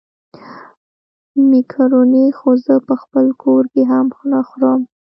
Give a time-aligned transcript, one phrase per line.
[1.51, 4.81] مېکاروني خو زه په خپل کور کې هم نه خورم.